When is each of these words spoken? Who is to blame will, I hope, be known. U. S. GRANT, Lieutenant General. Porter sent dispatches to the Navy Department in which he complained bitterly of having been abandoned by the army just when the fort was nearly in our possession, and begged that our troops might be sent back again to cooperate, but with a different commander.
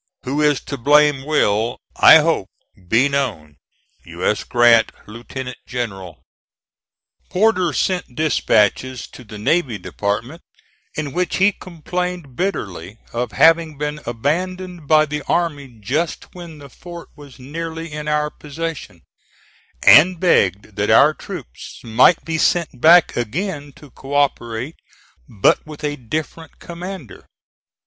Who 0.23 0.41
is 0.41 0.59
to 0.61 0.77
blame 0.77 1.23
will, 1.25 1.77
I 1.95 2.17
hope, 2.21 2.49
be 2.87 3.07
known. 3.07 3.57
U. 4.03 4.25
S. 4.25 4.43
GRANT, 4.43 4.91
Lieutenant 5.05 5.59
General. 5.67 6.23
Porter 7.29 7.71
sent 7.71 8.15
dispatches 8.15 9.05
to 9.09 9.23
the 9.23 9.37
Navy 9.37 9.77
Department 9.77 10.41
in 10.95 11.13
which 11.13 11.35
he 11.35 11.51
complained 11.51 12.35
bitterly 12.35 12.97
of 13.13 13.33
having 13.33 13.77
been 13.77 13.99
abandoned 14.07 14.87
by 14.87 15.05
the 15.05 15.21
army 15.27 15.67
just 15.79 16.33
when 16.33 16.57
the 16.57 16.69
fort 16.71 17.09
was 17.15 17.37
nearly 17.37 17.93
in 17.93 18.07
our 18.07 18.31
possession, 18.31 19.03
and 19.83 20.19
begged 20.19 20.77
that 20.77 20.89
our 20.89 21.13
troops 21.13 21.79
might 21.83 22.25
be 22.25 22.39
sent 22.39 22.81
back 22.81 23.15
again 23.15 23.71
to 23.73 23.91
cooperate, 23.91 24.77
but 25.29 25.63
with 25.67 25.83
a 25.83 25.95
different 25.95 26.57
commander. 26.57 27.27